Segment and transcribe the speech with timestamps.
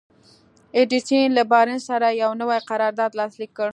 [0.77, 3.69] ايډېسن له بارنس سره يو نوی قرارداد لاسليک کړ.